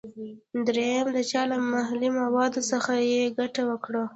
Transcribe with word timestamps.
دریم 0.67 1.05
دا 1.15 1.21
چې 1.29 1.39
له 1.51 1.57
محلي 1.73 2.09
موادو 2.21 2.61
څخه 2.71 2.91
یې 3.09 3.21
ګټه 3.39 3.61
وکړه. 3.69 4.03